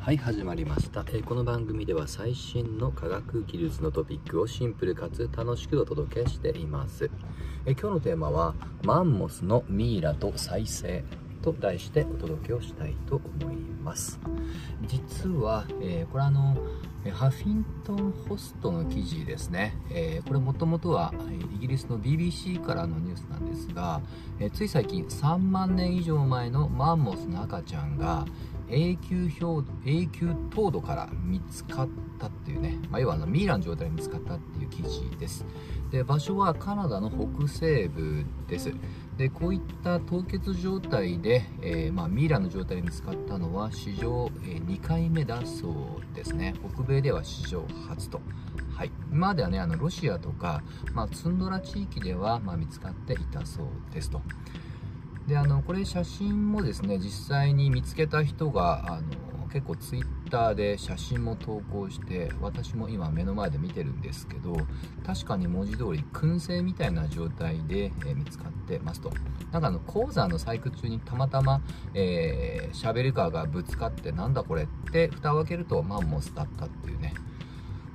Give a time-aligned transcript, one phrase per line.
[0.00, 7.10] はい始まりました、えーこの番組では最新の科学技術のトピックをシンプルかつ楽しくお届けしています、
[7.66, 11.04] えー今日のテーマはマンモスのミイラと再生
[11.42, 14.20] と題してお届けをしたいと思います。
[14.86, 16.56] 実は、えーこれあの
[17.12, 21.12] ハフィントン・ホストの記事ですね、えーこれもともとは
[21.54, 24.00] イギリスの BBC からのニュースなんですが、
[24.38, 28.24] えーつい最近3万年以上前のマンモスの赤ちゃんが
[28.70, 31.88] 永久氷永久凍土から見つかっ
[32.18, 35.44] たっていうね、まあ、要はあのミイラの状態で見つかったっていう記事です。
[35.90, 38.72] で場所はカナダの北西部です。
[39.16, 46.54] でこういった凍結状態で、えーまあ、ミイラの状態で見つかったのは史上、え2回目だそうですね。
[46.74, 48.20] 北米では史上初と。
[48.74, 50.62] はい、今まではねあのロシアとか、
[50.94, 54.22] まあ、ツンドラ地域では、ま、見つかっていたそうですと。
[55.30, 64.56] であのこれ写真もですね実際に見つけた人があの結構ツイッターで写真も投稿して私も今目の前で見てるんですけど
[65.06, 69.12] 確かに文字通り燻製みたいな状態で、えー見つかってますと。
[69.52, 71.60] なんかあの鉱山の採掘中にたまたま、
[71.94, 77.14] えーシャベルカーがぶつかってなんだこれって蓋を開けるとマンモスだったっていうね。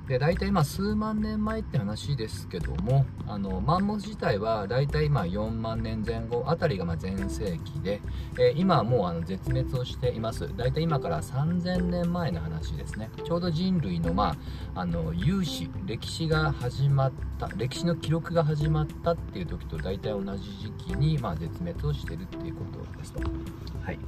[0.08, 8.00] で大体まあ数万年前って話ですけどもあのマンモス自体は大体まあ4万年前後あたりがまあ全盛期で、
[8.38, 10.48] えー今はもうあの絶滅をしています。
[10.56, 13.10] 大体今から3000年前の話ですね。
[13.24, 14.36] ちょうど人類のま
[14.74, 23.20] ああの有史歴史が始まった歴史の記録が始まったっていう時と大体同じ時期にま絶滅をしてるっていうことですと
[23.82, 23.98] はい。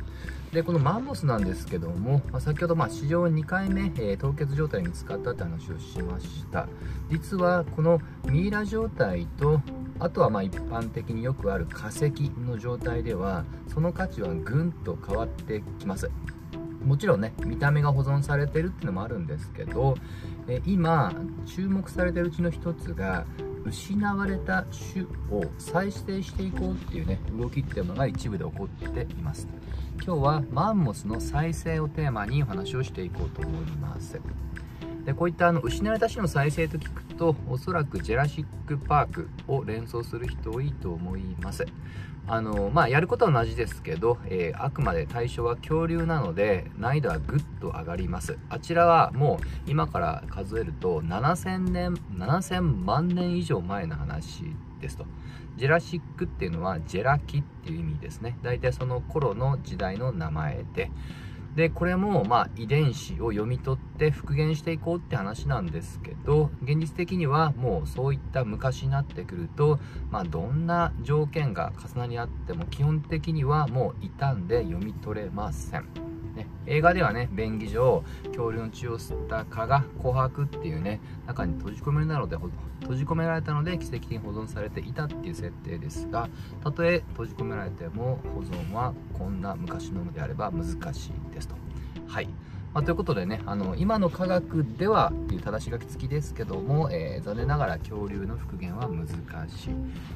[0.53, 6.67] でこのマンモスなんですけども、まあ先ほどまあ史上2回目、えー凍結状態に見つかったって話をしました。
[7.11, 9.61] 実はこのミイラ状態と
[9.99, 12.11] あとはまあ一般的によくある化石
[12.47, 16.11] の状態ではその価値はぐんと変わってきます。
[16.83, 19.97] もちろんね見た目が保存されてるっていうのもあるんですけど、
[20.47, 21.13] え今
[21.45, 23.27] 注目されてるうちの一つが
[23.71, 29.49] 失われた種を再生していこうっていうね動きっていうのが一部で起こっています。
[30.05, 34.21] 今日はマンモスの再生をテーマにお話をしていこうと思います。
[35.05, 41.67] でこういったあの失われた種の再生と聞くとおそらくジェラシック・パークを連想する人多いと思います。
[42.31, 48.39] あのまあやることは同じですけど、えーあくまで対象は恐竜なので難易度はぐっと上がります。
[48.49, 54.45] あちらはもう今から数えると7000年7000万年以上前の話
[54.81, 55.07] ですと。
[55.57, 58.39] ジェラシックっていうのはジェラ紀っていう意味ですね。
[58.43, 60.91] 大体その頃の時代の名前で。
[61.59, 76.08] でこれもまあ遺伝子を読み取って復元していこうって話なんですけど現実的にはもうそういった昔になってくると、まあ、どんな条件が重なり合っても基本的にはもう傷んで読み取れません。
[76.39, 86.29] ね、映画ではね便宜上恐竜の血を吸った蚊が琥珀っていうね中に閉じ込められたので閉じ込められたので奇跡的に保存されていたっていう設定ですが
[86.63, 91.57] たとえ閉じ込められても保存はこんな昔のものであれば難しいですと。
[92.07, 92.29] はい。
[92.79, 99.09] まあ、ということでねあの今の科学ではっていう正し書き付きですけども、えー残念ながら恐竜の復元は難
[99.49, 99.71] しい。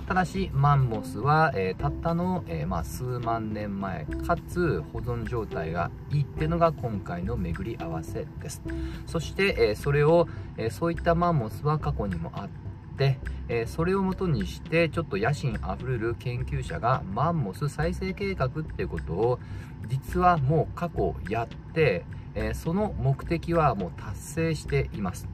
[0.06, 8.62] ただしマンモスは、えーたったの、えーまあ、数万年前かつ保存状態がいいっていうのが今回の巡り合わせです。
[9.08, 12.48] そして、えそれを、えそういったマンモスは過去にもあっ
[12.96, 13.18] て
[13.48, 19.40] えーそれをもとにしてちょっと野心あふれる研究者がマンモス再生計画っていうことを
[19.88, 22.04] 実はもう過去やって、
[22.34, 25.28] えその目的はもう達成しています。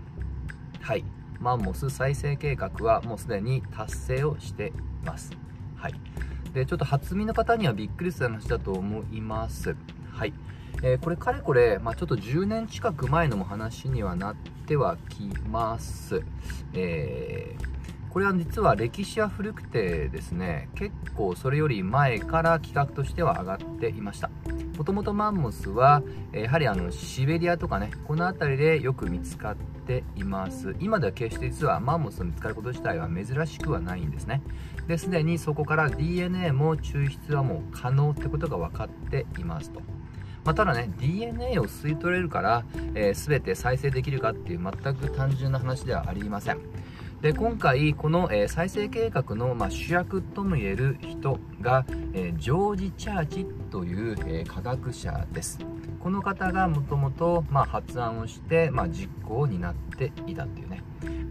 [0.81, 1.05] はい。
[1.41, 4.73] マンモス再生計画はもうすでに達成をしてい
[5.05, 5.33] ます。
[5.77, 5.95] はい。
[6.53, 9.77] でちょっと初見の方にはびっくりする話だと思います。
[10.11, 10.33] はい。
[10.83, 14.37] えーこれかれこれ、まあ、ちょっと10年近く前のも話にはなっ
[14.67, 16.23] てはきます、
[16.75, 17.69] えー
[18.11, 24.31] これは実は歴史は古くてですね結構それより前から企画としては上がっていました。
[24.79, 30.77] もともとマンモスはやはりあのシベリアとかねこの辺りでよく見つかっています。
[30.79, 34.41] 今では決して実はマンモスの見つかること自体は珍しくはないんですね。
[34.87, 39.81] ですでにそこから DNA も抽出はもう可能ってことが分かっていますと。
[40.45, 42.65] まあ、ただね DNA を吸い取れるから、
[42.95, 46.59] えー全て再生できるかっていう全く単純な話ではありません。
[47.20, 55.59] で今回この、えー再生計画の、まあ、主役ともいえる人が、えージョージ・チャーチという、えー科学者です。
[55.99, 60.82] この方がもともと発案をして、まあ、実行を担っていたっていうね。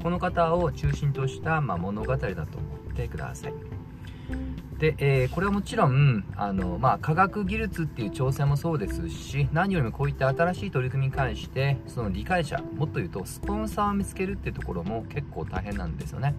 [0.04, 2.45] この方を中心とした、まあ、物語だと思
[2.92, 3.76] ってください。
[4.79, 16.35] で、えー、これはもちろん、あの、まあ、科学技術っていう挑戦もそうですし、何よりもこういった新しい取り組みに関して、その理解者、もっと言うと、スポンサーを見つけるっていうところも結構大変なんですよね。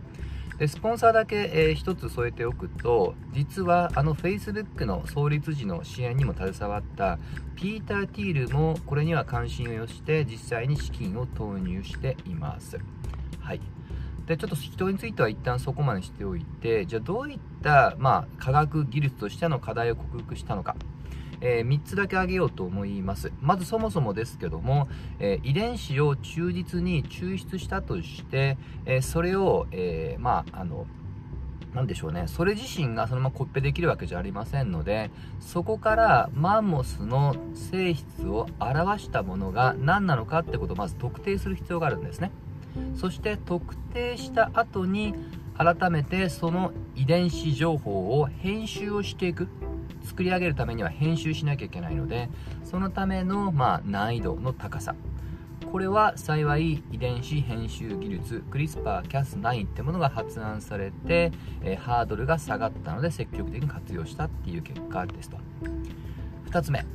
[0.58, 7.18] で、スポンサーだけ、えー、つ添えておくと、実はあの Facebook の創立時の支援にも携わった
[7.54, 12.78] ピーター・ティールもこれには関心を寄して実際に資金を投入しています。
[13.40, 13.77] はい。
[14.28, 20.76] でちょっと人については一旦そこまでしておいてじゃあどういった、まあ、科学技術としての課題を克服したのか、
[21.40, 24.86] えー、3つだけ挙げようと思いますまずそもそもですけども、
[25.18, 30.86] えー、遺伝子を忠実に抽出したとして、えー、それを、えまああの
[31.74, 32.24] なでしょうね。
[32.26, 42.32] それ自身がそのままコッペできるわけじゃありませんので、そこからマンモスの性質を表したものが何なのかってことをまず特定する必要があるんですね。
[42.94, 45.14] そして特定した後に
[45.56, 49.48] 改めてその遺伝子情報を編集をしていく。
[50.04, 52.30] 作り上げるためには編集しなきゃいけないので
[52.64, 54.94] そのための、まあ、難易度の高さ。
[55.70, 61.30] これは幸い遺伝子編集技術 CRISPR-Cas9 ってものが発案されて、
[61.62, 65.36] え、ハードルが下がったので積極的に活用したっていう結果ですと。
[66.50, 66.86] 2つ目。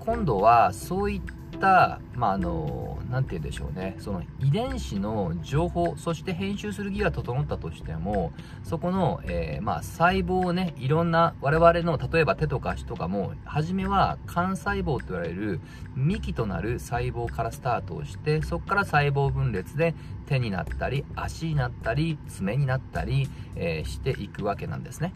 [0.00, 1.22] 今度はそういっ
[1.58, 8.32] た、まあ、あの、なて言うんでしょうね、その遺伝子の情報、そして編集する技が整ったとしても、
[8.64, 15.60] そこの、えー、まあ、細胞をね、いろんな、我々の、例えば手とか足とかも、初めは幹細胞と言われる
[15.96, 19.94] 幹となる細胞からスタートをして、そこから細胞分裂で
[20.26, 25.12] 手になったり、足になったり、爪になったり、えー、していくわけなんですね。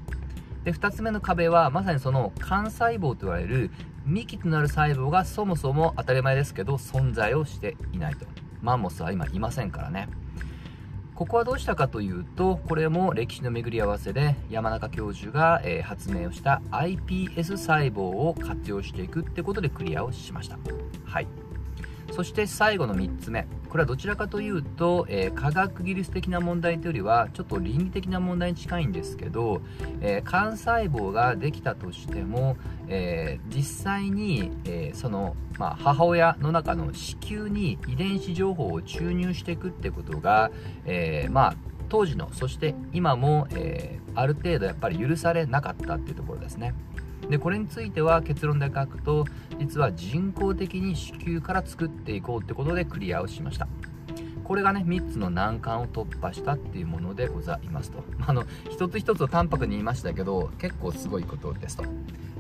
[0.65, 3.71] で、2つ目の壁は、まさにその幹細胞と言われる
[4.05, 8.27] 幹となる細胞がそもそも当たり前ですけど存在をしていないと。
[8.61, 10.09] マンモスは今いませんからね。
[11.15, 20.59] ここはどうしたかというと、これも歴史の巡り合わせで山中教授が、えー、発明をした iPS 細胞を活用していくってことでクリアをしました。
[21.05, 21.42] はい。
[22.13, 23.47] そして最後の3つ目。
[23.71, 29.63] これはどちらかというと、えー、科学技術的な問題というよりは、ちょっと倫理的な問題に近いんですけど、
[30.03, 40.51] えー、幹細胞ができたとしても、えー、実際に、えその、まあ、母親の中の子宮に遺伝子情報を注入していくってことが、
[40.85, 41.55] えまあ、
[41.89, 46.75] 当時の、そして今も、えある程度やっぱり許されなかったっていうところですね。
[47.29, 49.25] でこれについては結論で書くと
[49.59, 53.69] 実は人工的に子宮から作っていこうってことでクリアをしました。
[54.45, 58.05] これがね3つの難関を突破したっていうものでございますと。
[58.27, 61.85] あの一つ一つを淡白に言いましたけど結構すごいことですと。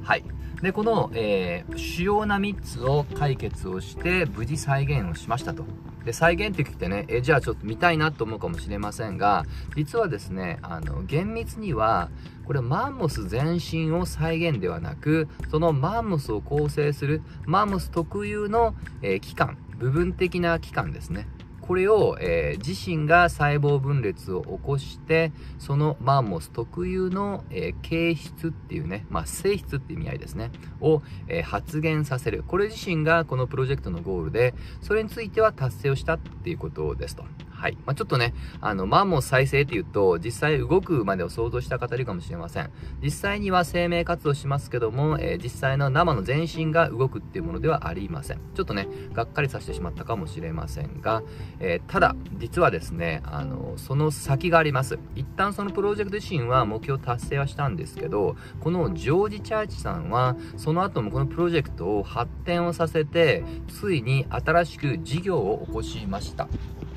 [0.02, 0.25] はい。
[0.61, 5.64] でこの、えー、主要な3つを解決をして無事再現をしましたと。
[6.04, 9.44] で、再現って聞いてね、え、じゃあちょっと見たいなと思うかもしれませんが、
[9.76, 12.10] 実はですね、あの、厳密には、
[12.44, 21.26] これマンモス全身を再現ではなく、そのマンモスを構成する、マンモス特有の、えー、器官、部分的な器官ですね。
[21.62, 30.50] これを、えー、自身が細胞分裂を起こして、そのマンモス特有の、えー、形質っていうね、まあ、性質っていう意味合いですね、
[30.81, 32.44] を、えー、発現させる。
[32.47, 37.25] これ自身がこのプロジェクトのゴールで、それについては達成をしたっていうことですと。
[37.62, 37.79] はい。
[37.87, 42.73] まあ、ちょっとね、あの、マンモス再生って言うと、実際動くまでを想像した方いるかもしれません。
[43.00, 48.40] 実際には生命活動しますけども、えー、実際の生の全身が動くっていうものではありません。
[48.57, 51.23] ちょっとね、がっかりさせてしまったかもしれませんが、
[51.61, 54.99] えー、ただ、実はですね、あの、その先があります。
[55.14, 66.49] 一旦そのプロジェクト自身は目標達成はしたんですけど、このジョージ・チャーチさんは、その後もこのプロジェクトを発展をさせて、ついに新しく事業を起こしました。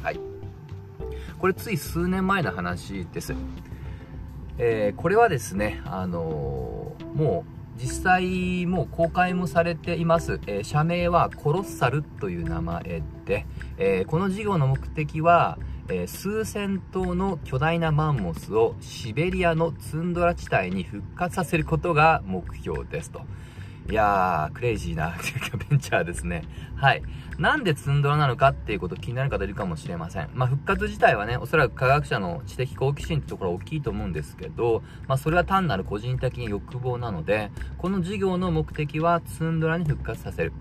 [0.01, 0.34] はい。
[1.39, 3.33] これつい数年前の話です。
[4.57, 7.45] えー、これはですね、あのー、も
[7.77, 10.39] う実際もう公開もされています。
[10.47, 13.45] えー、社名はコロッサルという名前で、
[13.77, 15.57] えこの事業の目的は、
[15.89, 23.21] え数千頭の巨大なマンモスをシベリアのツンドラ地帯に復活させることが目標ですと。
[23.87, 25.13] いやー、クレイジーな
[25.69, 26.43] ベンチャーですね。
[26.75, 27.03] はい。
[27.37, 30.29] なんでツンドラなのかっていうこと気になる方いるかもしれません。
[30.33, 40.53] まあ、復活自体はね、おそらく科学者の知的好奇心ってところは大きいと思うんですけど、まあ、それは単なる個人的に欲望なので、この事業の目的はツンドラに復活させる。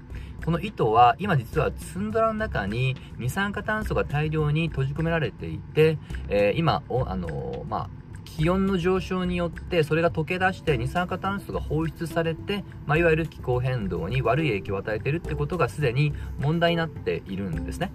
[0.45, 5.97] この糸は、今実はツンドラの中に二酸化炭素が大量に閉じ込められていて、
[6.29, 17.93] えー、今、おあのー、まあ、気温の上昇によってそれが溶け出して二酸化炭素が放出されて、まあ、いわゆる気候変動に悪い影響を与えているってことがすでに問題になっているんですね。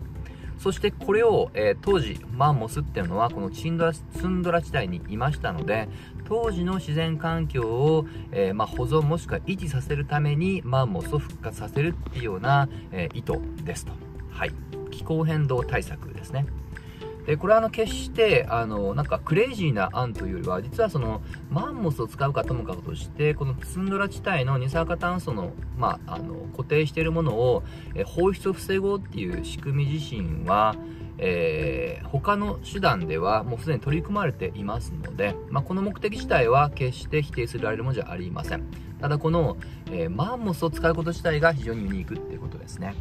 [0.58, 5.88] そしてこれを、えー、当時マンモスっていうのはこのチンドラツンドラ地帯にいましたので
[6.26, 13.34] 当時の自然環境を、えー、まあ、保存もしくは維持させるためにマンモスを復活させるっていうような、え意図
[13.64, 13.94] ですと。
[14.30, 14.52] はい。
[14.92, 16.46] 気候変動対策ですね。
[17.30, 21.22] でこれはあの決してあのなんかクレイジーな案というよりは実はその
[21.52, 27.62] マンモスを使うかともかくとしてこのツンドラ地帯の二酸化炭素の,、まあ、あの固定しているものを
[27.94, 30.76] え放出を防ごうっていう仕組み自身は
[31.22, 38.64] えー、他の手段ではもうすでに取り組まれていますので、まあ、この目的自体は決して否定するられるものじゃありません。
[39.02, 39.58] ただこの、
[39.92, 42.96] えー、マンモスを使うこと自体が非常にユニークっていうことですね。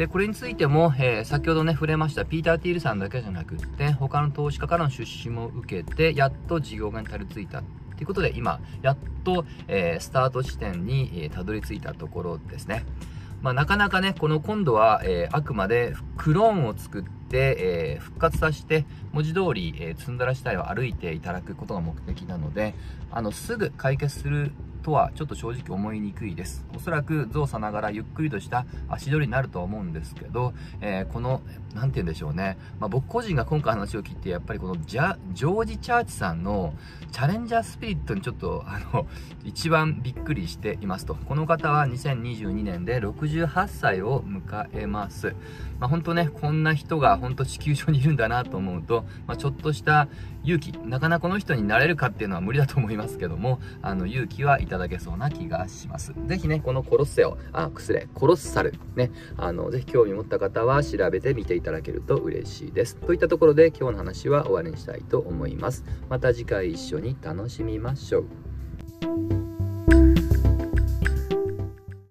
[0.00, 7.58] で、これについても、えー、先ほどね、触れましたピーター・ティールさんだけじゃなくって、他の投資家からの出資も受けて、やっと事業化にたどり着いた。
[7.60, 7.64] と
[8.00, 12.86] いうことで、今、やっと、えー、スタート地点に、えー、たどり着いたところですね。
[13.42, 22.74] まあ、なかなかね、この今度は、えー、あくまでクローンを作って、えー、復活させて、文字通り、えー、積んだら自体を歩いていただくことが目的なので、
[23.10, 26.66] あの、すぐ解決するとはちょっと正直思いにくいです。
[26.74, 31.42] おそらく造作ながらゆっくりとした足取りになると思うんですけど、えー、この、
[31.74, 32.58] なんて言うんでしょうね。
[32.78, 36.74] まあ、僕個人が今回話を聞いて、やっぱりこのジャ、ジョージ・チャーチさんの
[37.12, 39.06] チャレンジャースピリットにちょっと、あの、
[39.44, 41.14] 一番びっくりしていますと。
[41.14, 45.34] この方は2022年で68歳を迎えます。
[45.78, 50.08] まあ、本当ね、こんな人が本当地球上にいるんだなと思うと、まあ、ちょっとした
[50.42, 56.14] 勇気、なかなかこの人になれるかっていうのは無理だと思いますけども、あの、勇気はいただけそうな気がします。
[56.26, 62.96] ぜひね、このコロッセオ、あ、くすれ、コロッサル、ね、あの、ぜひ興味持った方は調べてみていただけると嬉しいです。
[62.96, 65.84] といったところで今日の話は終わりにしたいと思います。
[66.08, 69.39] また次回一緒に楽しみましょう。